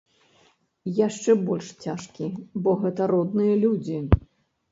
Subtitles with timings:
[1.07, 2.29] Яшчэ больш цяжкі,
[2.67, 3.99] бо гэта родныя людзі.